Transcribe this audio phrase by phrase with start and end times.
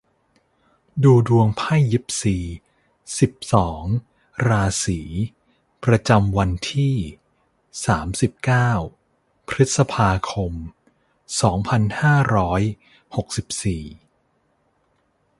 [1.03, 2.37] ดูดวงไพ่ยิปซี
[3.19, 3.83] สิบสอง
[4.47, 5.01] ราศี
[5.85, 6.95] ประจำวันที่
[7.85, 8.71] สามสิบเก้า
[9.47, 10.53] พฤษภาคม
[11.41, 12.61] สองพันห้าร้อย
[13.15, 13.83] หกสิบสี่